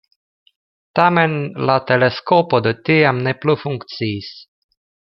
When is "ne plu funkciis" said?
3.29-4.35